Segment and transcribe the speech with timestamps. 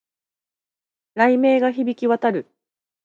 [1.13, 2.47] 雷鳴が響き渡る